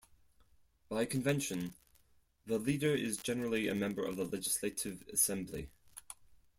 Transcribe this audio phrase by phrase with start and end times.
[0.89, 1.75] By convention,
[2.47, 5.69] the leader is generally a member of the Legislative Assembly.